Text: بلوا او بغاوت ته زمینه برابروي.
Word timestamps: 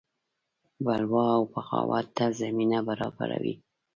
بلوا 0.85 1.25
او 1.35 1.41
بغاوت 1.53 2.07
ته 2.17 2.25
زمینه 2.41 2.79
برابروي. 2.87 3.55